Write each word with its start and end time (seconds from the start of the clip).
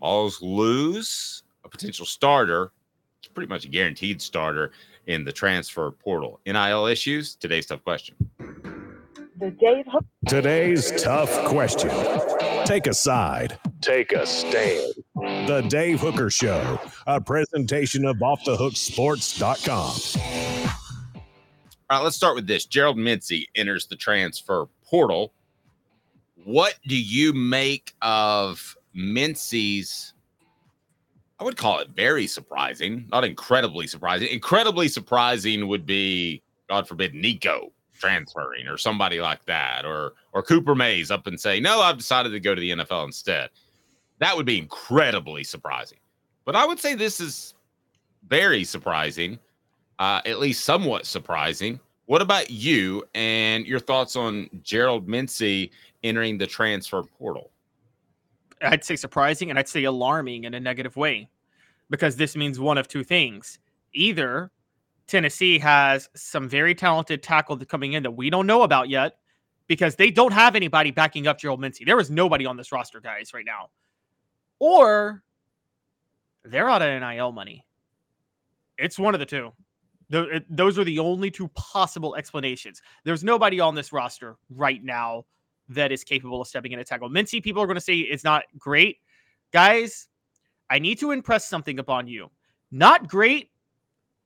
Vols 0.00 0.42
lose 0.42 1.42
a 1.64 1.68
potential 1.68 2.06
starter. 2.06 2.72
Pretty 3.34 3.48
much 3.48 3.66
a 3.66 3.68
guaranteed 3.68 4.22
starter 4.22 4.72
in 5.06 5.24
the 5.24 5.32
transfer 5.32 5.90
portal. 5.90 6.40
NIL 6.46 6.86
issues? 6.86 7.34
Today's 7.34 7.66
tough 7.66 7.84
question. 7.84 8.14
The 9.38 9.50
Dave 9.50 9.84
Hook. 9.90 10.06
Today's 10.26 11.02
tough 11.02 11.30
question. 11.44 11.90
Take 12.64 12.86
a 12.86 12.94
side. 12.94 13.58
Take 13.82 14.12
a 14.12 14.26
stand. 14.26 14.94
The 15.14 15.66
Dave 15.68 16.00
Hooker 16.00 16.30
Show, 16.30 16.80
a 17.06 17.20
presentation 17.20 18.06
of 18.06 18.16
OffTheHookSports.com. 18.16 20.70
All 21.88 21.98
right, 21.98 22.02
let's 22.02 22.16
start 22.16 22.34
with 22.34 22.46
this. 22.46 22.64
Gerald 22.64 22.96
Mincey 22.96 23.48
enters 23.54 23.86
the 23.86 23.96
transfer 23.96 24.66
portal. 24.84 25.34
What 26.44 26.78
do 26.86 26.96
you 26.96 27.34
make 27.34 27.94
of 28.00 28.76
Mincey's? 28.96 30.14
I 31.38 31.44
would 31.44 31.56
call 31.58 31.78
it 31.80 31.90
very 31.90 32.26
surprising, 32.26 33.06
not 33.12 33.24
incredibly 33.24 33.86
surprising. 33.86 34.28
Incredibly 34.28 34.88
surprising 34.88 35.68
would 35.68 35.84
be, 35.84 36.42
God 36.68 36.88
forbid, 36.88 37.14
Nico 37.14 37.72
transferring 37.98 38.66
or 38.66 38.76
somebody 38.76 39.20
like 39.20 39.44
that, 39.46 39.84
or 39.84 40.14
or 40.32 40.42
Cooper 40.42 40.74
Mays 40.74 41.10
up 41.10 41.26
and 41.26 41.38
say, 41.40 41.60
"No, 41.60 41.80
I've 41.80 41.98
decided 41.98 42.30
to 42.30 42.40
go 42.40 42.54
to 42.54 42.60
the 42.60 42.70
NFL 42.70 43.04
instead." 43.04 43.50
That 44.18 44.36
would 44.36 44.46
be 44.46 44.58
incredibly 44.58 45.44
surprising. 45.44 45.98
But 46.46 46.56
I 46.56 46.64
would 46.64 46.78
say 46.78 46.94
this 46.94 47.20
is 47.20 47.54
very 48.28 48.64
surprising, 48.64 49.38
uh, 49.98 50.22
at 50.24 50.38
least 50.38 50.64
somewhat 50.64 51.04
surprising. 51.06 51.80
What 52.06 52.22
about 52.22 52.50
you 52.50 53.04
and 53.14 53.66
your 53.66 53.80
thoughts 53.80 54.16
on 54.16 54.48
Gerald 54.62 55.08
Mincey 55.08 55.70
entering 56.02 56.38
the 56.38 56.46
transfer 56.46 57.02
portal? 57.02 57.50
I'd 58.62 58.84
say 58.84 58.96
surprising 58.96 59.50
and 59.50 59.58
I'd 59.58 59.68
say 59.68 59.84
alarming 59.84 60.44
in 60.44 60.54
a 60.54 60.60
negative 60.60 60.96
way 60.96 61.28
because 61.90 62.16
this 62.16 62.36
means 62.36 62.58
one 62.58 62.78
of 62.78 62.88
two 62.88 63.04
things. 63.04 63.58
Either 63.92 64.50
Tennessee 65.06 65.58
has 65.58 66.08
some 66.16 66.48
very 66.48 66.74
talented 66.74 67.22
tackle 67.22 67.56
coming 67.58 67.92
in 67.92 68.02
that 68.02 68.10
we 68.10 68.30
don't 68.30 68.46
know 68.46 68.62
about 68.62 68.88
yet 68.88 69.18
because 69.68 69.96
they 69.96 70.10
don't 70.10 70.32
have 70.32 70.56
anybody 70.56 70.90
backing 70.90 71.26
up 71.26 71.38
Gerald 71.38 71.60
Mincey. 71.60 71.84
There 71.84 72.00
is 72.00 72.10
nobody 72.10 72.46
on 72.46 72.56
this 72.56 72.72
roster, 72.72 73.00
guys, 73.00 73.32
right 73.34 73.44
now. 73.44 73.68
Or 74.58 75.22
they're 76.44 76.70
out 76.70 76.82
of 76.82 77.00
NIL 77.00 77.32
money. 77.32 77.64
It's 78.78 78.98
one 78.98 79.14
of 79.14 79.20
the 79.20 79.26
two. 79.26 79.52
Those 80.08 80.78
are 80.78 80.84
the 80.84 80.98
only 80.98 81.30
two 81.30 81.48
possible 81.48 82.14
explanations. 82.14 82.80
There's 83.04 83.24
nobody 83.24 83.58
on 83.58 83.74
this 83.74 83.92
roster 83.92 84.36
right 84.50 84.82
now 84.82 85.24
that 85.68 85.92
is 85.92 86.04
capable 86.04 86.40
of 86.40 86.48
stepping 86.48 86.72
in 86.72 86.78
a 86.78 86.84
tackle. 86.84 87.08
Mincey, 87.08 87.40
people 87.40 87.62
are 87.62 87.66
going 87.66 87.76
to 87.76 87.80
say 87.80 87.96
it's 87.96 88.24
not 88.24 88.44
great. 88.58 88.98
Guys, 89.52 90.08
I 90.70 90.78
need 90.78 90.98
to 91.00 91.10
impress 91.10 91.48
something 91.48 91.78
upon 91.78 92.08
you. 92.08 92.30
Not 92.70 93.08
great 93.08 93.50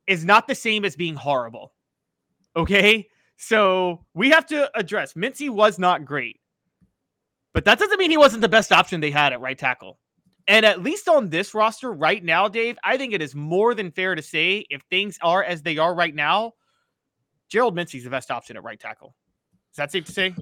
is 0.06 0.24
not 0.24 0.46
the 0.46 0.54
same 0.54 0.84
as 0.84 0.96
being 0.96 1.14
horrible. 1.14 1.72
Okay? 2.56 3.06
So 3.36 4.04
we 4.12 4.30
have 4.30 4.46
to 4.46 4.70
address 4.78 5.16
Mincey 5.16 5.48
was 5.48 5.78
not 5.78 6.04
great, 6.04 6.40
but 7.54 7.64
that 7.64 7.78
doesn't 7.78 7.98
mean 7.98 8.10
he 8.10 8.18
wasn't 8.18 8.42
the 8.42 8.48
best 8.48 8.70
option 8.70 9.00
they 9.00 9.10
had 9.10 9.32
at 9.32 9.40
right 9.40 9.56
tackle. 9.56 9.98
And 10.46 10.66
at 10.66 10.82
least 10.82 11.08
on 11.08 11.28
this 11.28 11.54
roster 11.54 11.92
right 11.92 12.22
now, 12.22 12.48
Dave, 12.48 12.76
I 12.84 12.96
think 12.96 13.12
it 13.12 13.22
is 13.22 13.34
more 13.34 13.74
than 13.74 13.92
fair 13.92 14.14
to 14.14 14.22
say 14.22 14.66
if 14.68 14.82
things 14.90 15.18
are 15.22 15.42
as 15.44 15.62
they 15.62 15.78
are 15.78 15.94
right 15.94 16.14
now, 16.14 16.52
Gerald 17.48 17.74
Mincey's 17.74 18.04
the 18.04 18.10
best 18.10 18.30
option 18.30 18.56
at 18.56 18.64
right 18.64 18.78
tackle. 18.78 19.14
Is 19.72 19.76
that 19.76 19.92
safe 19.92 20.04
to 20.06 20.12
say? 20.12 20.34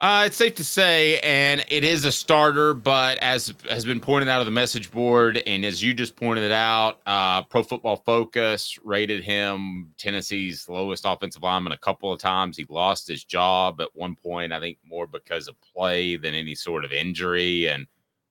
Uh, 0.00 0.24
it's 0.26 0.36
safe 0.36 0.54
to 0.56 0.64
say, 0.64 1.18
and 1.20 1.64
it 1.68 1.82
is 1.82 2.04
a 2.04 2.12
starter, 2.12 2.74
but 2.74 3.16
as 3.18 3.54
has 3.70 3.84
been 3.84 4.00
pointed 4.00 4.28
out 4.28 4.40
of 4.40 4.44
the 4.44 4.50
message 4.50 4.90
board, 4.90 5.42
and 5.46 5.64
as 5.64 5.82
you 5.82 5.94
just 5.94 6.16
pointed 6.16 6.44
it 6.44 6.52
out, 6.52 7.00
uh, 7.06 7.42
Pro 7.44 7.62
Football 7.62 7.96
Focus 7.96 8.76
rated 8.84 9.24
him 9.24 9.94
Tennessee's 9.96 10.68
lowest 10.68 11.04
offensive 11.06 11.42
lineman 11.42 11.72
a 11.72 11.78
couple 11.78 12.12
of 12.12 12.18
times. 12.18 12.56
He 12.56 12.66
lost 12.68 13.08
his 13.08 13.24
job 13.24 13.80
at 13.80 13.88
one 13.94 14.14
point, 14.16 14.52
I 14.52 14.60
think 14.60 14.78
more 14.84 15.06
because 15.06 15.48
of 15.48 15.54
play 15.60 16.16
than 16.16 16.34
any 16.34 16.56
sort 16.56 16.84
of 16.84 16.92
injury. 16.92 17.68
And 17.68 17.86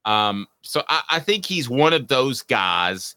um, 0.05 0.47
so 0.61 0.83
I, 0.89 1.01
I 1.09 1.19
think 1.19 1.45
he's 1.45 1.69
one 1.69 1.93
of 1.93 2.07
those 2.07 2.41
guys 2.43 3.15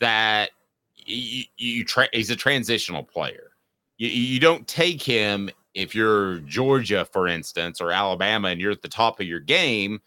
that 0.00 0.50
you, 0.96 1.44
you 1.56 1.84
tra- 1.84 2.08
he's 2.12 2.30
a 2.30 2.36
transitional 2.36 3.04
player. 3.04 3.50
You, 3.98 4.08
you 4.08 4.40
don't 4.40 4.66
take 4.66 5.02
him 5.02 5.50
if 5.76 5.94
you're 5.94 6.38
Georgia, 6.38 7.04
for 7.04 7.28
instance, 7.28 7.82
or 7.82 7.92
Alabama, 7.92 8.48
and 8.48 8.60
you're 8.60 8.72
at 8.72 8.80
the 8.80 8.88
top 8.88 9.20
of 9.20 9.26
your 9.26 9.40
game 9.40 10.00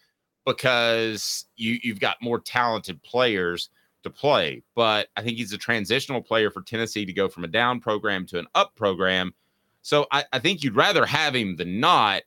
because 0.44 1.46
you, 1.56 1.78
you've 1.82 2.00
got 2.00 2.20
more 2.20 2.40
talented 2.40 3.00
players 3.04 3.70
to 4.02 4.10
play. 4.10 4.62
But 4.74 5.08
I 5.16 5.22
think 5.22 5.36
he's 5.36 5.52
a 5.52 5.58
transitional 5.58 6.20
player 6.22 6.50
for 6.50 6.62
Tennessee 6.62 7.06
to 7.06 7.12
go 7.12 7.28
from 7.28 7.44
a 7.44 7.48
down 7.48 7.78
program 7.78 8.26
to 8.26 8.38
an 8.40 8.48
up 8.56 8.74
program. 8.74 9.32
So 9.82 10.08
I, 10.10 10.24
I 10.32 10.40
think 10.40 10.64
you'd 10.64 10.74
rather 10.74 11.06
have 11.06 11.36
him 11.36 11.54
than 11.54 11.78
not, 11.78 12.22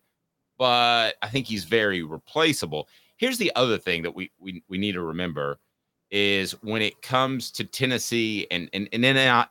but 0.58 1.16
I 1.22 1.28
think 1.28 1.46
he's 1.46 1.66
very 1.66 2.02
replaceable. 2.02 2.88
Here's 3.18 3.38
the 3.38 3.52
other 3.56 3.78
thing 3.78 4.04
that 4.04 4.16
we 4.16 4.32
we, 4.40 4.64
we 4.70 4.78
need 4.78 4.94
to 4.94 5.02
remember 5.02 5.60
is 6.12 6.52
when 6.62 6.82
it 6.82 7.02
comes 7.02 7.52
to 7.52 7.66
Tennessee 7.66 8.48
and, 8.52 8.70
and, 8.72 8.88
and 8.94 9.02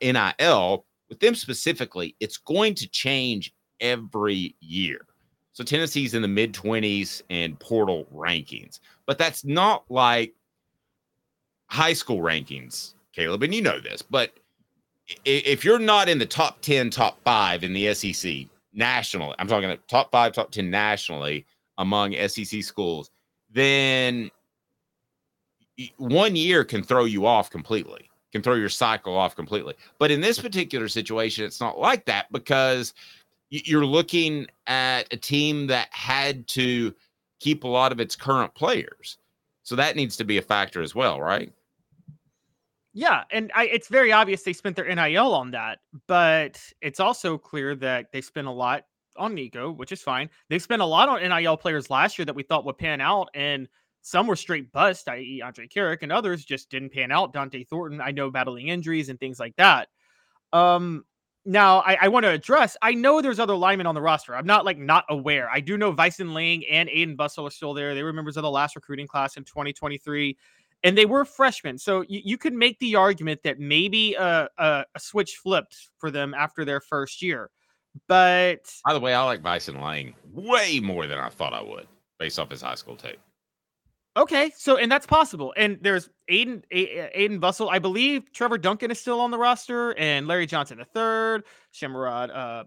NIL, 0.00 0.86
with 1.08 1.20
them 1.20 1.34
specifically, 1.34 2.14
it's 2.20 2.38
going 2.38 2.74
to 2.76 2.88
change 2.88 3.52
every 3.82 4.54
year. 4.60 5.06
So 5.52 5.62
Tennessee's 5.62 6.14
in 6.14 6.22
the 6.22 6.28
mid 6.28 6.54
20s 6.54 7.22
in 7.28 7.56
portal 7.56 8.06
rankings, 8.14 8.80
but 9.06 9.18
that's 9.18 9.44
not 9.44 9.84
like 9.90 10.34
high 11.66 11.92
school 11.92 12.18
rankings, 12.18 12.94
Caleb, 13.12 13.42
and 13.42 13.54
you 13.54 13.60
know 13.60 13.78
this, 13.80 14.00
but 14.00 14.32
if 15.24 15.64
you're 15.64 15.78
not 15.78 16.08
in 16.08 16.18
the 16.18 16.26
top 16.26 16.60
10, 16.62 16.90
top 16.90 17.18
five 17.24 17.64
in 17.64 17.72
the 17.72 17.92
SEC 17.92 18.46
nationally, 18.72 19.34
I'm 19.38 19.46
talking 19.46 19.70
about 19.70 19.86
top 19.88 20.10
five, 20.10 20.32
top 20.32 20.50
10 20.52 20.70
nationally 20.70 21.44
among 21.78 22.14
SEC 22.28 22.62
schools, 22.62 23.10
then 23.50 24.30
one 25.96 26.36
year 26.36 26.64
can 26.64 26.82
throw 26.82 27.04
you 27.04 27.26
off 27.26 27.50
completely, 27.50 28.08
can 28.32 28.42
throw 28.42 28.54
your 28.54 28.68
cycle 28.68 29.16
off 29.16 29.34
completely. 29.36 29.74
But 29.98 30.10
in 30.10 30.20
this 30.20 30.38
particular 30.38 30.88
situation, 30.88 31.44
it's 31.44 31.60
not 31.60 31.78
like 31.78 32.04
that 32.06 32.30
because 32.32 32.94
you're 33.52 33.84
looking 33.84 34.46
at 34.66 35.12
a 35.12 35.16
team 35.16 35.66
that 35.66 35.88
had 35.90 36.48
to 36.48 36.94
keep 37.38 37.64
a 37.64 37.68
lot 37.68 37.92
of 37.92 38.00
its 38.00 38.16
current 38.16 38.54
players. 38.54 39.18
So 39.62 39.76
that 39.76 39.94
needs 39.94 40.16
to 40.16 40.24
be 40.24 40.38
a 40.38 40.42
factor 40.42 40.80
as 40.80 40.94
well, 40.94 41.20
right? 41.20 41.52
Yeah, 42.94 43.24
and 43.30 43.50
I, 43.54 43.66
it's 43.66 43.88
very 43.88 44.10
obvious 44.10 44.42
they 44.42 44.54
spent 44.54 44.76
their 44.76 44.92
NIL 44.94 45.34
on 45.34 45.50
that, 45.50 45.80
but 46.06 46.60
it's 46.80 47.00
also 47.00 47.36
clear 47.36 47.74
that 47.76 48.10
they 48.12 48.20
spent 48.22 48.46
a 48.46 48.50
lot 48.50 48.84
on 49.16 49.34
Nico, 49.34 49.70
which 49.70 49.92
is 49.92 50.02
fine. 50.02 50.30
They 50.48 50.58
spent 50.58 50.82
a 50.82 50.86
lot 50.86 51.08
on 51.08 51.20
NIL 51.20 51.56
players 51.56 51.90
last 51.90 52.18
year 52.18 52.24
that 52.26 52.34
we 52.34 52.42
thought 52.42 52.64
would 52.64 52.78
pan 52.78 53.00
out, 53.00 53.28
and 53.34 53.68
some 54.00 54.26
were 54.26 54.36
straight 54.36 54.72
bust, 54.72 55.08
i.e., 55.08 55.42
Andrej 55.44 55.72
Karic, 55.72 56.02
and 56.02 56.10
others 56.10 56.44
just 56.44 56.70
didn't 56.70 56.92
pan 56.92 57.12
out. 57.12 57.34
Dont'e 57.34 57.68
Thornton, 57.68 58.00
I 58.00 58.10
know, 58.12 58.30
battling 58.30 58.68
injuries 58.68 59.10
and 59.10 59.20
things 59.20 59.38
like 59.38 59.56
that. 59.56 59.88
Um, 60.52 61.04
now 61.44 61.80
I, 61.80 61.98
I 62.02 62.08
want 62.08 62.24
to 62.24 62.30
address. 62.30 62.76
I 62.82 62.92
know 62.92 63.20
there's 63.20 63.40
other 63.40 63.54
linemen 63.54 63.86
on 63.86 63.94
the 63.94 64.02
roster. 64.02 64.34
I'm 64.34 64.46
not 64.46 64.64
like 64.64 64.78
not 64.78 65.04
aware. 65.08 65.48
I 65.50 65.60
do 65.60 65.76
know 65.76 65.92
Vysen 65.92 66.32
Lang 66.34 66.64
and 66.66 66.88
Aiden 66.88 67.16
Bustle 67.16 67.46
are 67.46 67.50
still 67.50 67.74
there. 67.74 67.94
They 67.94 68.02
were 68.02 68.12
members 68.12 68.36
of 68.36 68.42
the 68.42 68.50
last 68.50 68.76
recruiting 68.76 69.06
class 69.06 69.36
in 69.36 69.44
2023 69.44 70.36
and 70.84 70.98
they 70.98 71.06
were 71.06 71.24
freshmen. 71.24 71.78
So 71.78 72.02
you, 72.02 72.20
you 72.24 72.38
could 72.38 72.54
make 72.54 72.78
the 72.78 72.96
argument 72.96 73.42
that 73.44 73.58
maybe 73.58 74.14
a, 74.14 74.48
a, 74.58 74.84
a, 74.94 75.00
switch 75.00 75.36
flipped 75.36 75.90
for 75.98 76.10
them 76.10 76.34
after 76.34 76.64
their 76.64 76.80
first 76.80 77.22
year. 77.22 77.50
But 78.08 78.72
by 78.84 78.92
the 78.92 79.00
way, 79.00 79.14
I 79.14 79.22
like 79.24 79.42
Vysen 79.42 79.80
Lang 79.80 80.14
way 80.32 80.80
more 80.80 81.06
than 81.06 81.18
I 81.18 81.28
thought 81.28 81.52
I 81.52 81.62
would 81.62 81.86
based 82.18 82.38
off 82.38 82.50
his 82.50 82.62
high 82.62 82.74
school 82.74 82.96
tape. 82.96 83.20
Okay, 84.16 84.52
so 84.56 84.76
and 84.76 84.92
that's 84.92 85.06
possible. 85.06 85.54
And 85.56 85.78
there's 85.80 86.10
Aiden 86.30 86.62
Aiden 86.70 87.40
Bussell. 87.40 87.70
I 87.70 87.78
believe 87.78 88.30
Trevor 88.32 88.58
Duncan 88.58 88.90
is 88.90 89.00
still 89.00 89.20
on 89.20 89.30
the 89.30 89.38
roster, 89.38 89.96
and 89.98 90.28
Larry 90.28 90.46
Johnson 90.46 90.78
the 90.78 90.84
third, 90.84 91.44
Shamurad 91.72 92.28
uh, 92.30 92.64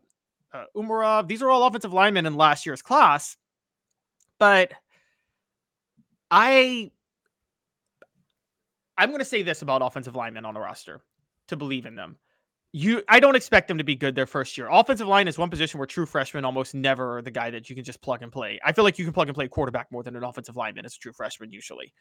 uh, 0.55 0.65
Umarov. 0.75 1.27
These 1.27 1.43
are 1.43 1.49
all 1.49 1.67
offensive 1.67 1.93
linemen 1.93 2.25
in 2.25 2.35
last 2.35 2.65
year's 2.65 2.81
class. 2.81 3.37
But 4.39 4.73
I 6.31 6.91
I'm 8.97 9.09
going 9.09 9.19
to 9.19 9.25
say 9.25 9.43
this 9.43 9.61
about 9.61 9.81
offensive 9.81 10.15
linemen 10.15 10.45
on 10.45 10.53
the 10.53 10.59
roster 10.59 11.01
to 11.49 11.55
believe 11.55 11.85
in 11.85 11.95
them. 11.95 12.17
You, 12.77 13.03
I 13.07 13.21
don't 13.21 13.37
expect 13.37 13.69
them 13.69 13.77
to 13.77 13.85
be 13.85 13.95
good 13.95 14.15
their 14.15 14.25
first 14.25 14.57
year. 14.57 14.67
Offensive 14.69 15.07
line 15.07 15.29
is 15.29 15.37
one 15.37 15.49
position 15.49 15.77
where 15.77 15.87
true 15.87 16.05
freshmen 16.05 16.43
almost 16.43 16.75
never 16.75 17.19
are 17.19 17.21
the 17.21 17.31
guy 17.31 17.49
that 17.49 17.69
you 17.69 17.75
can 17.75 17.85
just 17.85 18.01
plug 18.01 18.21
and 18.21 18.29
play. 18.29 18.59
I 18.65 18.73
feel 18.73 18.83
like 18.83 18.99
you 18.99 19.05
can 19.05 19.13
plug 19.13 19.29
and 19.29 19.33
play 19.33 19.47
quarterback 19.47 19.89
more 19.93 20.03
than 20.03 20.17
an 20.17 20.25
offensive 20.25 20.57
lineman 20.57 20.83
as 20.83 20.93
a 20.93 20.99
true 20.99 21.13
freshman 21.13 21.53
usually. 21.53 21.93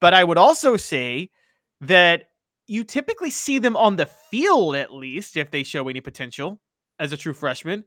But 0.00 0.14
I 0.14 0.22
would 0.22 0.38
also 0.38 0.76
say 0.76 1.28
that 1.80 2.28
you 2.68 2.84
typically 2.84 3.30
see 3.30 3.58
them 3.58 3.76
on 3.76 3.96
the 3.96 4.06
field 4.06 4.76
at 4.76 4.94
least 4.94 5.36
if 5.36 5.50
they 5.50 5.64
show 5.64 5.88
any 5.88 6.00
potential 6.00 6.60
as 7.00 7.12
a 7.12 7.16
true 7.16 7.34
freshman. 7.34 7.82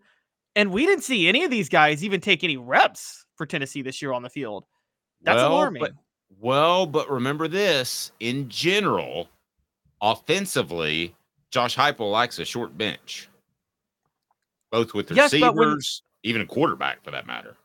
And 0.58 0.72
we 0.72 0.86
didn't 0.86 1.06
see 1.06 1.30
any 1.30 1.46
of 1.46 1.52
these 1.52 1.70
guys 1.70 2.04
even 2.04 2.20
take 2.20 2.44
any 2.44 2.58
reps 2.58 3.26
for 3.38 3.46
Tennessee 3.46 3.82
this 3.82 4.02
year 4.02 4.12
on 4.12 4.24
the 4.24 4.30
field. 4.30 4.66
That's 5.22 5.38
well, 5.38 5.54
alarming. 5.54 5.80
But 5.80 5.94
well, 6.38 6.86
but 6.86 7.10
remember 7.10 7.48
this 7.48 8.12
in 8.20 8.50
general, 8.50 9.30
offensively, 10.02 11.16
Josh 11.52 11.76
Heupel 11.76 12.12
likes 12.12 12.40
a 12.40 12.46
short 12.46 12.78
bench, 12.78 13.30
both 14.72 14.94
with 14.94 15.12
yes, 15.12 15.32
receivers, 15.34 16.04
when, 16.24 16.30
even 16.30 16.42
a 16.42 16.46
quarterback 16.46 17.04
for 17.04 17.12
that 17.12 17.26
matter. 17.26 17.56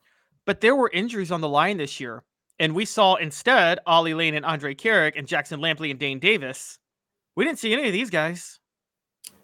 But 0.46 0.60
there 0.60 0.76
were 0.76 0.90
injuries 0.92 1.30
on 1.30 1.40
the 1.40 1.48
line 1.48 1.78
this 1.78 2.00
year, 2.00 2.22
and 2.58 2.74
we 2.74 2.84
saw 2.84 3.16
instead 3.16 3.80
Ollie 3.86 4.14
Lane 4.14 4.34
and 4.34 4.44
Andrej 4.44 4.78
Karic 4.78 5.14
and 5.16 5.26
Jackson 5.26 5.60
Lampley 5.60 5.90
and 5.90 5.98
Dayne 5.98 6.18
Davis. 6.18 6.78
We 7.36 7.44
didn't 7.44 7.58
see 7.58 7.72
any 7.72 7.86
of 7.86 7.92
these 7.92 8.10
guys. 8.10 8.60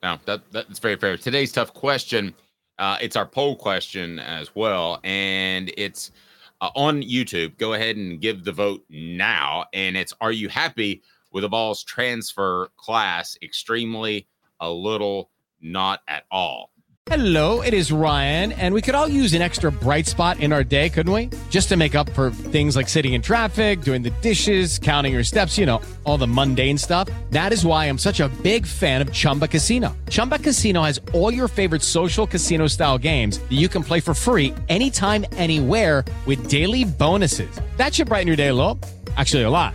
No, 0.02 0.18
that, 0.26 0.42
that's 0.52 0.78
very 0.78 0.96
fair. 0.96 1.16
Today's 1.16 1.52
tough 1.52 1.74
question. 1.74 2.34
Uh, 2.78 2.96
it's 3.00 3.16
our 3.16 3.26
poll 3.26 3.56
question 3.56 4.18
as 4.20 4.54
well, 4.54 5.00
and 5.02 5.72
it's 5.76 6.12
uh, 6.60 6.70
on 6.76 7.02
YouTube. 7.02 7.56
Go 7.58 7.74
ahead 7.74 7.96
and 7.96 8.20
give 8.20 8.44
the 8.44 8.52
vote 8.52 8.84
now. 8.88 9.64
And 9.72 9.96
it's 9.96 10.12
Are 10.20 10.32
you 10.32 10.48
happy 10.48 11.02
with 11.38 11.42
the 11.42 11.48
Vols' 11.48 11.84
transfer 11.84 12.68
class? 12.76 13.38
Extremely, 13.40 14.26
a 14.58 14.68
little, 14.68 15.30
not 15.60 16.00
at 16.08 16.24
all. 16.32 16.72
Hello, 17.08 17.62
it 17.62 17.72
is 17.72 17.90
Ryan, 17.92 18.52
and 18.52 18.74
we 18.74 18.82
could 18.82 18.94
all 18.96 19.08
use 19.08 19.32
an 19.34 19.40
extra 19.40 19.70
bright 19.70 20.06
spot 20.06 20.40
in 20.40 20.52
our 20.52 20.64
day, 20.64 20.90
couldn't 20.90 21.12
we? 21.12 21.30
Just 21.48 21.68
to 21.68 21.76
make 21.76 21.94
up 21.94 22.10
for 22.10 22.30
things 22.30 22.74
like 22.74 22.88
sitting 22.88 23.14
in 23.14 23.22
traffic, 23.22 23.82
doing 23.82 24.02
the 24.02 24.10
dishes, 24.20 24.80
counting 24.80 25.14
your 25.14 25.22
steps, 25.22 25.56
you 25.56 25.64
know, 25.64 25.80
all 26.04 26.18
the 26.18 26.26
mundane 26.26 26.76
stuff. 26.76 27.08
That 27.30 27.52
is 27.52 27.64
why 27.64 27.86
I'm 27.86 27.98
such 27.98 28.18
a 28.20 28.28
big 28.42 28.66
fan 28.66 29.00
of 29.00 29.12
Chumba 29.12 29.46
Casino. 29.46 29.96
Chumba 30.10 30.40
Casino 30.40 30.82
has 30.82 31.00
all 31.14 31.32
your 31.32 31.48
favorite 31.48 31.82
social 31.82 32.26
casino 32.26 32.66
style 32.66 32.98
games 32.98 33.38
that 33.38 33.52
you 33.52 33.68
can 33.68 33.84
play 33.84 34.00
for 34.00 34.12
free 34.12 34.52
anytime, 34.68 35.24
anywhere 35.32 36.04
with 36.26 36.48
daily 36.48 36.84
bonuses. 36.84 37.60
That 37.76 37.94
should 37.94 38.08
brighten 38.08 38.26
your 38.26 38.36
day 38.36 38.48
a 38.48 38.54
little. 38.54 38.78
Actually, 39.16 39.44
a 39.44 39.50
lot. 39.50 39.74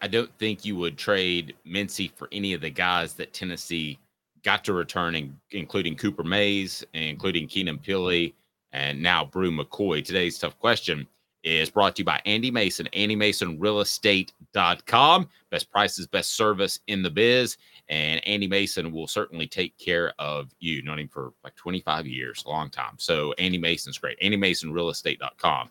I 0.00 0.08
don't 0.08 0.36
think 0.38 0.64
you 0.64 0.74
would 0.76 0.96
trade 0.98 1.54
Mincey 1.64 2.08
for 2.08 2.28
any 2.32 2.54
of 2.54 2.60
the 2.60 2.70
guys 2.70 3.14
that 3.14 3.32
Tennessee 3.32 4.00
got 4.42 4.64
to 4.64 4.72
return, 4.72 5.38
including 5.50 5.96
Cooper 5.96 6.24
Mays, 6.24 6.84
including 6.94 7.46
Keenan 7.46 7.78
Pili, 7.78 8.32
and 8.72 9.00
now 9.02 9.24
Bru 9.24 9.50
McCoy. 9.50 10.04
Today's 10.04 10.38
tough 10.38 10.58
question 10.58 11.06
is 11.44 11.70
brought 11.70 11.96
to 11.96 12.00
you 12.00 12.04
by 12.04 12.20
Andy 12.26 12.50
Mason, 12.50 12.86
AndyMasonRealEstate.com. 12.92 15.28
Best 15.50 15.70
prices, 15.70 16.06
best 16.08 16.36
service 16.36 16.80
in 16.88 17.02
the 17.02 17.10
biz. 17.10 17.56
And 17.88 18.20
Andy 18.26 18.48
Mason 18.48 18.90
will 18.90 19.06
certainly 19.06 19.46
take 19.46 19.78
care 19.78 20.12
of 20.18 20.50
you. 20.58 20.82
Known 20.82 20.98
him 20.98 21.08
for 21.08 21.32
like 21.44 21.54
25 21.54 22.08
years, 22.08 22.42
long 22.46 22.68
time. 22.68 22.96
So 22.98 23.32
Andy 23.34 23.58
Mason's 23.58 23.98
great. 23.98 24.18
AndyMasonRealEstate.com. 24.20 25.70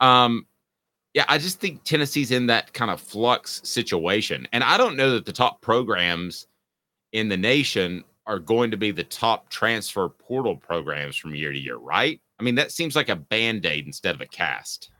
Um, 0.00 0.46
yeah, 1.18 1.24
I 1.26 1.36
just 1.36 1.58
think 1.58 1.82
Tennessee's 1.82 2.30
in 2.30 2.46
that 2.46 2.72
kind 2.74 2.92
of 2.92 3.00
flux 3.00 3.60
situation. 3.64 4.46
And 4.52 4.62
I 4.62 4.76
don't 4.76 4.94
know 4.94 5.10
that 5.14 5.26
the 5.26 5.32
top 5.32 5.60
programs 5.60 6.46
in 7.10 7.28
the 7.28 7.36
nation 7.36 8.04
are 8.28 8.38
going 8.38 8.70
to 8.70 8.76
be 8.76 8.92
the 8.92 9.02
top 9.02 9.48
transfer 9.48 10.08
portal 10.10 10.54
programs 10.54 11.16
from 11.16 11.34
year 11.34 11.50
to 11.50 11.58
year, 11.58 11.74
right? 11.74 12.20
I 12.38 12.44
mean, 12.44 12.54
that 12.54 12.70
seems 12.70 12.94
like 12.94 13.08
a 13.08 13.16
band 13.16 13.66
aid 13.66 13.84
instead 13.84 14.14
of 14.14 14.20
a 14.20 14.26
cast. 14.26 14.92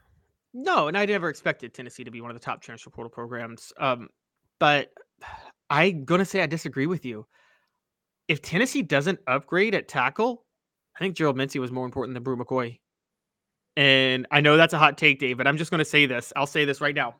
No, 0.52 0.88
and 0.88 0.98
I 0.98 1.06
never 1.06 1.28
expected 1.28 1.72
Tennessee 1.72 2.02
to 2.02 2.10
be 2.10 2.20
one 2.20 2.32
of 2.32 2.36
the 2.36 2.44
top 2.44 2.62
transfer 2.62 2.90
portal 2.90 3.12
programs. 3.12 3.72
Um, 3.78 4.08
but 4.58 4.90
I'm 5.70 6.04
going 6.04 6.18
to 6.18 6.24
say 6.24 6.42
I 6.42 6.46
disagree 6.46 6.86
with 6.86 7.04
you. 7.04 7.28
If 8.26 8.42
Tennessee 8.42 8.82
doesn't 8.82 9.20
upgrade 9.28 9.76
at 9.76 9.86
tackle, 9.86 10.44
I 10.96 10.98
think 10.98 11.14
Gerald 11.14 11.36
Mincey 11.36 11.60
was 11.60 11.70
more 11.70 11.84
important 11.84 12.14
than 12.14 12.24
Bru 12.24 12.36
McCoy. 12.36 12.80
And 13.78 14.26
I 14.32 14.40
know 14.40 14.56
that's 14.56 14.74
a 14.74 14.78
hot 14.78 14.98
take, 14.98 15.20
Dave, 15.20 15.36
but 15.36 15.46
I'm 15.46 15.56
just 15.56 15.70
going 15.70 15.78
to 15.78 15.84
say 15.84 16.04
this. 16.04 16.32
I'll 16.34 16.48
say 16.48 16.64
this 16.64 16.80
right 16.80 16.96
now. 16.96 17.14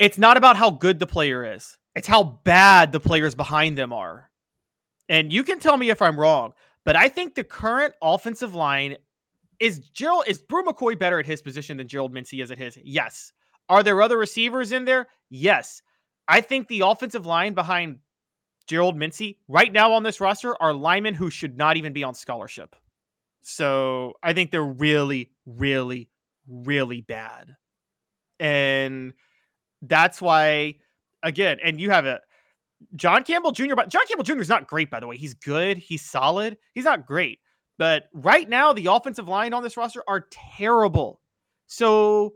It's 0.00 0.18
not 0.18 0.36
about 0.36 0.56
how 0.56 0.68
good 0.68 0.98
the 0.98 1.06
player 1.06 1.54
is, 1.54 1.78
it's 1.94 2.08
how 2.08 2.40
bad 2.42 2.90
the 2.90 2.98
players 2.98 3.36
behind 3.36 3.78
them 3.78 3.92
are. 3.92 4.28
And 5.08 5.32
you 5.32 5.44
can 5.44 5.60
tell 5.60 5.76
me 5.76 5.90
if 5.90 6.02
I'm 6.02 6.18
wrong, 6.18 6.54
But 6.84 6.96
I 6.96 7.08
think 7.08 7.36
the 7.36 7.44
current 7.44 7.94
offensive 8.02 8.52
line 8.52 8.96
is 9.60 9.78
Gerald 9.78 10.24
is 10.26 10.42
Bru 10.42 10.64
McCoy 10.64 10.98
better 10.98 11.20
at 11.20 11.26
his 11.26 11.40
position 11.40 11.76
than 11.76 11.86
Gerald 11.86 12.12
Mincey 12.12 12.40
is 12.40 12.50
at 12.50 12.58
his? 12.58 12.76
Yes. 12.82 13.32
Are 13.68 13.84
there 13.84 14.02
other 14.02 14.18
receivers 14.18 14.72
in 14.72 14.84
there? 14.84 15.06
Yes. 15.30 15.82
I 16.26 16.40
think 16.40 16.66
the 16.66 16.80
offensive 16.80 17.26
line 17.26 17.54
behind 17.54 18.00
Gerald 18.66 18.96
Mincey 18.96 19.38
right 19.46 19.72
now 19.72 19.92
on 19.92 20.02
this 20.02 20.20
roster 20.20 20.60
are 20.60 20.74
linemen 20.74 21.14
who 21.14 21.30
should 21.30 21.56
not 21.56 21.76
even 21.76 21.92
be 21.92 22.02
on 22.02 22.14
scholarship. 22.14 22.74
So 23.42 24.14
I 24.22 24.32
think 24.32 24.50
they're 24.50 24.62
really, 24.62 25.30
really, 25.46 26.08
really 26.48 27.00
bad. 27.00 27.54
And 28.40 29.12
that's 29.82 30.20
why, 30.20 30.76
again, 31.22 31.58
and 31.62 31.80
you 31.80 31.90
have 31.90 32.06
a 32.06 32.20
John 32.96 33.24
Campbell 33.24 33.52
Jr. 33.52 33.74
But 33.74 33.88
John 33.88 34.06
Campbell 34.06 34.24
Jr. 34.24 34.40
is 34.40 34.48
not 34.48 34.66
great, 34.66 34.90
by 34.90 35.00
the 35.00 35.06
way. 35.06 35.16
He's 35.16 35.34
good. 35.34 35.78
He's 35.78 36.02
solid. 36.02 36.56
He's 36.74 36.84
not 36.84 37.06
great. 37.06 37.40
But 37.78 38.04
right 38.12 38.48
now, 38.48 38.72
the 38.72 38.86
offensive 38.86 39.28
line 39.28 39.52
on 39.52 39.62
this 39.62 39.76
roster 39.76 40.02
are 40.06 40.26
terrible. 40.30 41.20
So, 41.66 42.34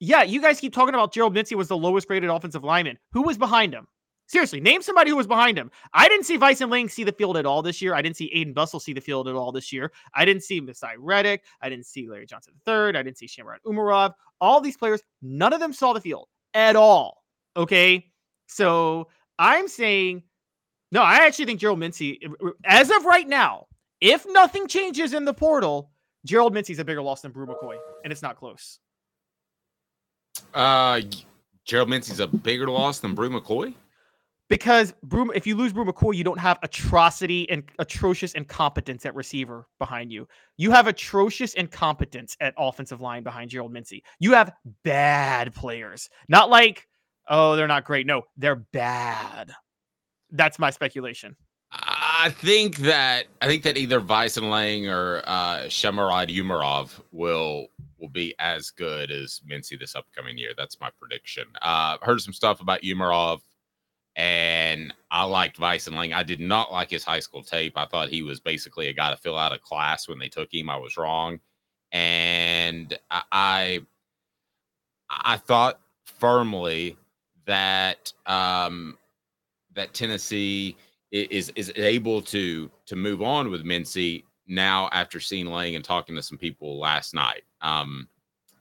yeah, 0.00 0.22
you 0.22 0.40
guys 0.40 0.60
keep 0.60 0.72
talking 0.72 0.94
about 0.94 1.12
Gerald 1.12 1.34
Mincey 1.34 1.54
was 1.54 1.68
the 1.68 1.76
lowest 1.76 2.06
graded 2.06 2.30
offensive 2.30 2.62
lineman. 2.62 2.98
Who 3.12 3.22
was 3.22 3.38
behind 3.38 3.72
him? 3.72 3.86
Seriously, 4.28 4.60
name 4.60 4.82
somebody 4.82 5.10
who 5.10 5.16
was 5.16 5.28
behind 5.28 5.56
him. 5.56 5.70
I 5.94 6.08
didn't 6.08 6.26
see 6.26 6.36
Vysen 6.36 6.68
Lang 6.68 6.88
see 6.88 7.04
the 7.04 7.12
field 7.12 7.36
at 7.36 7.46
all 7.46 7.62
this 7.62 7.80
year. 7.80 7.94
I 7.94 8.02
didn't 8.02 8.16
see 8.16 8.32
Aiden 8.34 8.54
Bustle 8.54 8.80
see 8.80 8.92
the 8.92 9.00
field 9.00 9.28
at 9.28 9.36
all 9.36 9.52
this 9.52 9.72
year. 9.72 9.92
I 10.14 10.24
didn't 10.24 10.42
see 10.42 10.60
Masai 10.60 10.96
Reddick. 10.98 11.44
I 11.60 11.68
didn't 11.68 11.86
see 11.86 12.08
Larry 12.08 12.26
Johnson 12.26 12.54
III. 12.66 12.98
I 12.98 13.02
didn't 13.04 13.18
see 13.18 13.26
Shamron 13.26 13.58
Umarov. 13.64 14.14
All 14.40 14.60
these 14.60 14.76
players, 14.76 15.00
none 15.22 15.52
of 15.52 15.60
them 15.60 15.72
saw 15.72 15.92
the 15.92 16.00
field 16.00 16.28
at 16.54 16.74
all. 16.74 17.22
Okay. 17.56 18.10
So 18.48 19.08
I'm 19.38 19.68
saying, 19.68 20.24
no, 20.90 21.02
I 21.02 21.26
actually 21.26 21.44
think 21.44 21.60
Gerald 21.60 21.78
Mincey, 21.78 22.20
as 22.64 22.90
of 22.90 23.04
right 23.04 23.28
now, 23.28 23.66
if 24.00 24.26
nothing 24.28 24.66
changes 24.66 25.14
in 25.14 25.24
the 25.24 25.34
portal, 25.34 25.90
Gerald 26.24 26.52
Mincey's 26.52 26.80
a 26.80 26.84
bigger 26.84 27.02
loss 27.02 27.20
than 27.20 27.30
Bru 27.30 27.46
McCoy, 27.46 27.76
and 28.02 28.12
it's 28.12 28.22
not 28.22 28.36
close. 28.36 28.80
Uh, 30.52 31.00
Gerald 31.64 31.88
Mincey's 31.88 32.20
a 32.20 32.26
bigger 32.26 32.68
loss 32.68 32.98
than 32.98 33.14
Bru 33.14 33.30
McCoy 33.30 33.74
because 34.48 34.94
if 35.34 35.46
you 35.46 35.56
lose 35.56 35.72
Bru 35.72 35.84
McCoy, 35.84 36.14
you 36.14 36.24
don't 36.24 36.38
have 36.38 36.58
atrocity 36.62 37.48
and 37.50 37.64
atrocious 37.78 38.32
incompetence 38.34 39.04
at 39.04 39.14
receiver 39.14 39.66
behind 39.78 40.12
you. 40.12 40.28
You 40.56 40.70
have 40.70 40.86
atrocious 40.86 41.54
incompetence 41.54 42.36
at 42.40 42.54
offensive 42.56 43.00
line 43.00 43.22
behind 43.22 43.50
Gerald 43.50 43.72
Mincey. 43.72 44.04
You 44.20 44.32
have 44.32 44.52
bad 44.84 45.54
players, 45.54 46.08
not 46.28 46.50
like 46.50 46.86
oh 47.28 47.56
they're 47.56 47.66
not 47.66 47.84
great. 47.84 48.06
No, 48.06 48.22
they're 48.36 48.56
bad. 48.56 49.52
That's 50.30 50.58
my 50.58 50.70
speculation. 50.70 51.36
I 51.72 52.30
think 52.30 52.76
that 52.78 53.26
I 53.42 53.46
think 53.46 53.62
that 53.64 53.76
either 53.76 54.00
Vysen 54.00 54.50
Lang 54.50 54.88
or 54.88 55.22
uh, 55.26 55.62
Shamurad 55.64 56.34
Umarov 56.34 57.00
will 57.12 57.66
will 57.98 58.08
be 58.08 58.34
as 58.38 58.70
good 58.70 59.10
as 59.10 59.40
Mincey 59.44 59.76
this 59.76 59.94
upcoming 59.94 60.38
year. 60.38 60.52
That's 60.56 60.80
my 60.80 60.90
prediction. 60.98 61.44
Uh, 61.60 61.96
heard 62.02 62.20
some 62.20 62.32
stuff 62.32 62.60
about 62.60 62.82
Umarov, 62.82 63.40
and 64.16 64.94
I 65.10 65.24
liked 65.24 65.58
Vysen 65.58 65.94
Lang. 65.94 66.14
I 66.14 66.22
did 66.22 66.40
not 66.40 66.72
like 66.72 66.90
his 66.90 67.04
high 67.04 67.20
school 67.20 67.42
tape. 67.42 67.74
I 67.76 67.84
thought 67.84 68.08
he 68.08 68.22
was 68.22 68.40
basically 68.40 68.88
a 68.88 68.92
guy 68.92 69.10
to 69.10 69.16
fill 69.16 69.38
out 69.38 69.52
a 69.52 69.58
class 69.58 70.08
when 70.08 70.18
they 70.18 70.28
took 70.28 70.52
him. 70.52 70.70
I 70.70 70.76
was 70.76 70.96
wrong, 70.96 71.38
and 71.92 72.98
I 73.10 73.22
I, 73.32 73.80
I 75.10 75.36
thought 75.36 75.80
firmly 76.04 76.96
that 77.46 78.12
um, 78.24 78.96
that 79.74 79.92
Tennessee 79.92 80.76
is 81.12 81.52
is 81.54 81.72
able 81.76 82.22
to 82.22 82.70
to 82.86 82.96
move 82.96 83.22
on 83.22 83.50
with 83.50 83.64
Mincey 83.64 84.24
now 84.46 84.88
after 84.92 85.20
seeing 85.20 85.46
Lang 85.46 85.76
and 85.76 85.84
talking 85.84 86.16
to 86.16 86.22
some 86.22 86.38
people 86.38 86.78
last 86.78 87.14
night. 87.14 87.42
Um, 87.60 88.08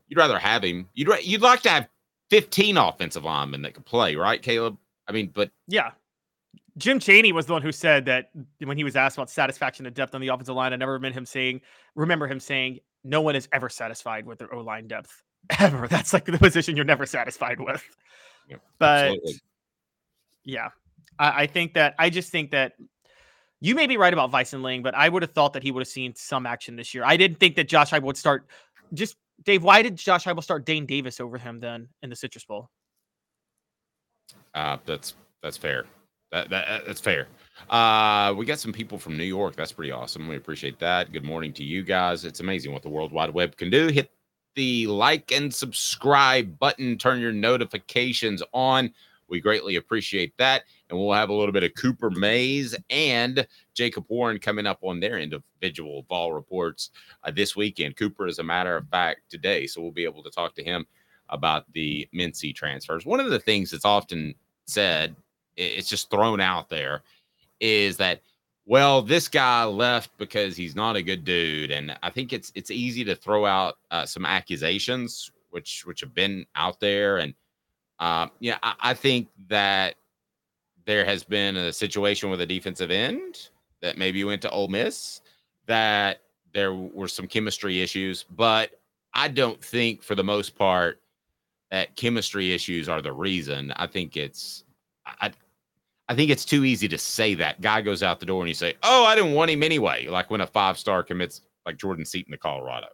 you'd 0.08 0.18
rather 0.18 0.38
have 0.40 0.64
him. 0.64 0.90
You'd 0.94 1.10
you'd 1.24 1.42
like 1.42 1.62
to 1.62 1.70
have 1.70 1.88
15 2.30 2.78
offensive 2.78 3.24
linemen 3.24 3.62
that 3.62 3.74
could 3.74 3.86
play, 3.86 4.16
right, 4.16 4.42
Caleb? 4.42 4.78
I 5.08 5.12
mean, 5.12 5.32
but 5.34 5.52
yeah. 5.68 5.92
Jim 6.78 7.00
Chaney 7.00 7.32
was 7.32 7.46
the 7.46 7.54
one 7.54 7.62
who 7.62 7.72
said 7.72 8.06
that 8.06 8.32
when 8.60 8.78
he 8.78 8.84
was 8.84 8.96
asked 8.96 9.18
about 9.18 9.30
satisfaction 9.30 9.86
and 9.86 9.96
depth 9.96 10.14
on 10.14 10.20
the 10.20 10.28
offensive 10.28 10.56
line. 10.56 10.74
I 10.74 10.76
never 10.76 10.94
remember 10.94 11.18
him 11.18 11.26
saying, 11.26 11.62
remember 11.96 12.28
him 12.28 12.40
saying, 12.40 12.80
no 13.06 13.22
one 13.22 13.36
is 13.36 13.48
ever 13.54 13.70
satisfied 13.70 14.26
with 14.26 14.40
their 14.40 14.54
O 14.54 14.60
line 14.60 14.88
depth 14.88 15.24
ever. 15.60 15.88
That's 15.88 16.12
like 16.12 16.26
the 16.26 16.38
position 16.38 16.76
you're 16.76 16.86
never 16.86 17.06
satisfied 17.06 17.60
with. 17.60 17.84
Yeah, 18.50 18.58
but 18.78 19.06
absolutely. 19.06 19.34
yeah, 20.44 20.70
I, 21.18 21.44
I, 21.44 21.48
think 21.48 21.74
that 21.76 21.96
I 21.98 22.10
just 22.10 22.32
think 22.32 22.52
that 22.52 22.74
you 23.60 23.74
may 23.74 23.88
be 23.88 23.98
right 23.98 24.14
about 24.14 24.32
Vysen 24.32 24.62
Lang, 24.62 24.84
but 24.84 24.94
I 24.94 25.10
would 25.10 25.22
have 25.24 25.32
thought 25.32 25.54
that 25.54 25.64
he 25.64 25.72
would 25.72 25.82
have 25.82 25.88
seen 25.88 26.14
some 26.16 26.46
action 26.46 26.76
this 26.76 26.94
year. 26.94 27.04
I 27.04 27.18
didn't 27.18 27.40
think 27.40 27.56
that 27.56 27.68
Josh 27.68 27.92
Heupel 27.92 28.04
would 28.04 28.18
start. 28.18 28.48
Just 28.94 29.16
Dave, 29.44 29.64
why 29.64 29.82
did 29.82 29.96
Josh 29.96 30.26
Heupel 30.26 30.44
start 30.44 30.66
Dayne 30.66 30.86
Davis 30.86 31.20
over 31.20 31.38
him 31.38 31.60
then 31.60 31.88
in 32.04 32.10
the 32.10 32.16
Citrus 32.16 32.46
Bowl? 32.46 32.70
Uh, 34.56 34.78
that's 34.86 35.14
that's 35.44 35.58
fair. 35.58 35.86
That, 36.32 36.50
that 36.50 36.86
that's 36.88 37.02
fair. 37.02 37.28
Uh, 37.70 38.34
we 38.36 38.46
got 38.46 38.60
some 38.60 38.74
people 38.74 38.98
from 38.98 39.18
New 39.18 39.24
York. 39.24 39.56
That's 39.56 39.72
pretty 39.72 39.92
awesome. 39.92 40.28
We 40.28 40.38
appreciate 40.38 40.80
that. 40.80 41.12
Good 41.12 41.24
morning 41.24 41.54
to 41.54 41.64
you 41.64 41.84
guys. 41.84 42.26
It's 42.26 42.40
amazing 42.40 42.74
what 42.74 42.82
the 42.82 42.90
World 42.90 43.12
Wide 43.12 43.34
Web 43.34 43.56
can 43.58 43.70
do. 43.70 43.88
Hit 43.88 44.12
the 44.56 44.88
like 44.88 45.32
and 45.32 45.54
subscribe 45.54 46.58
button. 46.58 46.98
Turn 46.98 47.20
your 47.20 47.34
notifications 47.34 48.42
on. 48.54 48.92
We 49.28 49.42
greatly 49.42 49.76
appreciate 49.76 50.38
that. 50.38 50.64
And 50.90 50.98
we'll 50.98 51.14
have 51.14 51.30
a 51.30 51.34
little 51.34 51.52
bit 51.52 51.64
of 51.64 51.74
Cooper 51.76 52.10
Mays 52.10 52.76
and 52.90 53.46
Jacob 53.74 54.06
Warren 54.08 54.40
coming 54.40 54.66
up 54.68 54.80
on 54.84 55.00
their 55.00 55.20
individual 55.20 56.04
ball 56.04 56.32
reports 56.32 56.92
uh, 57.24 57.32
this 57.32 57.56
weekend. 57.56 57.98
Cooper, 57.98 58.28
as 58.28 58.40
a 58.40 58.44
matter 58.44 58.78
of 58.78 58.88
fact, 58.90 59.22
today. 59.30 59.68
So 59.68 59.82
we'll 59.82 59.92
be 59.92 60.06
able 60.06 60.24
to 60.24 60.30
talk 60.30 60.56
to 60.56 60.64
him 60.64 60.86
about 61.30 61.66
the 61.74 62.08
Mincey 62.14 62.54
transfers. 62.54 63.06
One 63.06 63.20
of 63.20 63.32
the 63.32 63.40
things 63.40 63.72
that's 63.72 63.86
often 63.86 64.36
said, 64.65 65.15
it's 65.57 65.89
just 65.89 66.10
thrown 66.10 66.41
out 66.41 66.69
there, 66.69 67.03
is 67.60 67.98
that 67.98 68.22
well, 68.67 69.03
this 69.03 69.27
guy 69.27 69.63
left 69.63 70.17
because 70.17 70.57
he's 70.57 70.75
not 70.75 70.95
a 70.95 71.03
good 71.03 71.24
dude, 71.24 71.72
and 71.72 71.95
I 72.01 72.10
think 72.10 72.34
it's 72.34 72.51
it's 72.55 72.72
easy 72.72 73.03
to 73.05 73.15
throw 73.15 73.45
out 73.45 73.77
uh, 73.91 74.05
some 74.05 74.25
accusations 74.25 75.31
which 75.51 75.86
which 75.86 76.01
have 76.01 76.13
been 76.13 76.45
out 76.55 76.79
there, 76.79 77.17
and 77.17 77.34
um, 78.00 78.31
yeah, 78.39 78.57
I, 78.63 78.74
I 78.79 78.93
think 78.93 79.29
that 79.50 79.95
there 80.86 81.05
has 81.05 81.24
been 81.24 81.55
a 81.55 81.72
situation 81.74 82.29
with 82.29 82.41
a 82.41 82.45
defensive 82.45 82.91
end 82.91 83.50
that 83.81 83.98
maybe 83.98 84.24
went 84.24 84.41
to 84.43 84.50
Ole 84.50 84.67
Miss 84.67 85.22
that 85.67 86.22
there 86.53 86.74
were 86.74 87.07
some 87.07 87.27
chemistry 87.27 87.81
issues, 87.81 88.24
but 88.24 88.79
I 89.13 89.27
don't 89.27 89.63
think 89.63 90.03
for 90.03 90.15
the 90.15 90.24
most 90.24 90.55
part 90.55 91.00
that 91.72 91.95
chemistry 91.95 92.53
issues 92.53 92.88
are 92.89 93.01
the 93.01 93.13
reason. 93.13 93.74
I 93.75 93.88
think 93.88 94.17
it's 94.17 94.63
I 95.05 95.31
I 96.07 96.15
think 96.15 96.29
it's 96.29 96.45
too 96.45 96.65
easy 96.65 96.88
to 96.88 96.98
say 96.98 97.34
that. 97.36 97.62
Guy 97.62 97.81
goes 97.81 98.03
out 98.03 98.19
the 98.19 98.25
door 98.25 98.41
and 98.41 98.48
you 98.48 98.53
say, 98.53 98.75
"Oh, 98.84 99.05
I 99.05 99.15
didn't 99.15 99.34
want 99.34 99.51
him 99.51 99.63
anyway." 99.63 100.07
Like 100.07 100.29
when 100.29 100.41
a 100.41 100.48
five 100.48 100.77
star 100.77 101.03
commits 101.03 101.41
like 101.65 101.77
Jordan 101.77 102.05
Seaton 102.05 102.31
to 102.31 102.38
Colorado. 102.38 102.88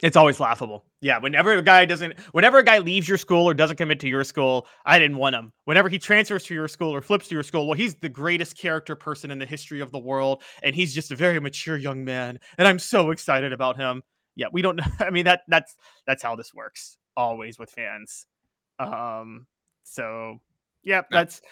It's 0.00 0.16
always 0.16 0.38
laughable. 0.38 0.84
Yeah, 1.00 1.18
whenever 1.18 1.52
a 1.54 1.62
guy 1.62 1.84
doesn't, 1.84 2.16
whenever 2.30 2.58
a 2.58 2.62
guy 2.62 2.78
leaves 2.78 3.08
your 3.08 3.18
school 3.18 3.48
or 3.48 3.54
doesn't 3.54 3.76
commit 3.78 3.98
to 4.00 4.08
your 4.08 4.22
school, 4.22 4.68
I 4.86 4.98
didn't 4.98 5.16
want 5.16 5.34
him. 5.34 5.52
Whenever 5.64 5.88
he 5.88 5.98
transfers 5.98 6.44
to 6.44 6.54
your 6.54 6.68
school 6.68 6.94
or 6.94 7.00
flips 7.00 7.26
to 7.28 7.34
your 7.34 7.42
school, 7.42 7.66
well, 7.66 7.76
he's 7.76 7.96
the 7.96 8.08
greatest 8.08 8.56
character 8.56 8.94
person 8.94 9.32
in 9.32 9.40
the 9.40 9.46
history 9.46 9.80
of 9.80 9.90
the 9.90 9.98
world, 9.98 10.42
and 10.62 10.74
he's 10.74 10.94
just 10.94 11.10
a 11.10 11.16
very 11.16 11.40
mature 11.40 11.76
young 11.76 12.04
man, 12.04 12.38
and 12.58 12.68
I'm 12.68 12.78
so 12.78 13.10
excited 13.10 13.52
about 13.52 13.76
him. 13.76 14.02
Yeah, 14.36 14.46
we 14.52 14.62
don't. 14.62 14.80
I 15.00 15.10
mean 15.10 15.24
that 15.24 15.40
that's 15.48 15.74
that's 16.06 16.22
how 16.22 16.36
this 16.36 16.54
works 16.54 16.96
always 17.18 17.58
with 17.58 17.68
fans. 17.68 18.26
Um, 18.78 19.46
so 19.82 20.40
yeah, 20.84 21.02
that's 21.10 21.42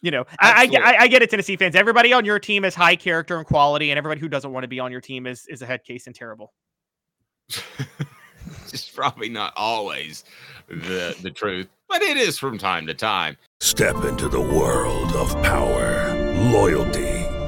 you 0.00 0.10
know, 0.10 0.24
I, 0.40 0.68
I, 0.72 0.96
I, 1.02 1.08
get 1.08 1.22
it, 1.22 1.30
Tennessee 1.30 1.56
fans. 1.56 1.76
Everybody 1.76 2.12
on 2.12 2.24
your 2.24 2.40
team 2.40 2.64
is 2.64 2.74
high 2.74 2.96
character 2.96 3.36
and 3.36 3.46
quality, 3.46 3.90
and 3.90 3.98
everybody 3.98 4.20
who 4.20 4.28
doesn't 4.28 4.52
want 4.52 4.64
to 4.64 4.68
be 4.68 4.80
on 4.80 4.90
your 4.90 5.00
team 5.00 5.26
is 5.26 5.46
is 5.48 5.62
a 5.62 5.66
head 5.66 5.84
case 5.84 6.06
and 6.06 6.14
terrible. 6.14 6.52
it's 8.72 8.88
probably 8.90 9.28
not 9.28 9.52
always 9.56 10.24
the 10.68 11.16
the 11.22 11.30
truth, 11.30 11.68
but 11.88 12.02
it 12.02 12.16
is 12.16 12.38
from 12.38 12.58
time 12.58 12.86
to 12.86 12.94
time. 12.94 13.36
Step 13.60 14.04
into 14.04 14.28
the 14.28 14.40
world 14.40 15.12
of 15.12 15.30
power, 15.42 16.14
loyalty, 16.50 17.11